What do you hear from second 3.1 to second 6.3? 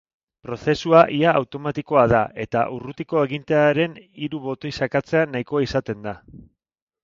agintearen hiru botoi sakatzea nahikoa izaten da.